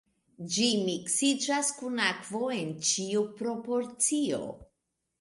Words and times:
Ĝi 0.53 0.63
miksiĝas 0.87 1.69
kun 1.83 2.03
akvo 2.07 2.43
en 2.57 2.75
ĉiu 2.91 3.25
proporcio. 3.43 4.45